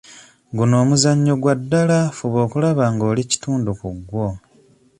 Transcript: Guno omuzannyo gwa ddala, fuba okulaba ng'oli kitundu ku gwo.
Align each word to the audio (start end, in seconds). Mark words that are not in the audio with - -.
Guno 0.55 0.75
omuzannyo 0.83 1.33
gwa 1.41 1.53
ddala, 1.59 1.99
fuba 2.17 2.39
okulaba 2.45 2.83
ng'oli 2.93 3.21
kitundu 3.31 3.71
ku 3.79 3.87
gwo. 4.07 4.27